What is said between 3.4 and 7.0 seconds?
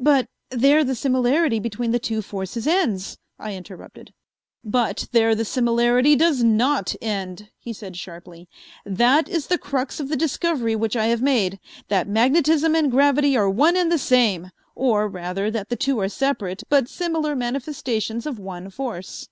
interrupted. "But there the similarity does not